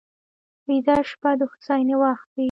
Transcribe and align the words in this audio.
ویده 0.67 0.97
شپه 1.09 1.31
د 1.39 1.41
هوساینې 1.51 1.95
وخت 2.03 2.27
وي 2.31 2.39